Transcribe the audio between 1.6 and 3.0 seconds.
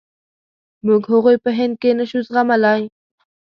کې نشو زغملای.